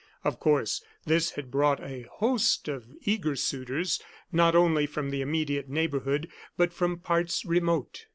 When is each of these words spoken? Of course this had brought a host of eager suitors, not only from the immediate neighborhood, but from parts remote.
Of 0.23 0.39
course 0.39 0.83
this 1.05 1.29
had 1.33 1.51
brought 1.51 1.79
a 1.79 2.07
host 2.13 2.67
of 2.67 2.87
eager 3.05 3.35
suitors, 3.35 4.01
not 4.31 4.55
only 4.55 4.87
from 4.87 5.11
the 5.11 5.21
immediate 5.21 5.69
neighborhood, 5.69 6.27
but 6.57 6.73
from 6.73 6.97
parts 6.97 7.45
remote. 7.45 8.07